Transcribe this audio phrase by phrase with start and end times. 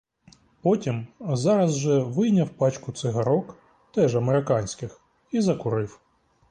[0.61, 3.55] Потім зараз же вийняв пачку цигарок,
[3.93, 5.99] теж американських, і закурив.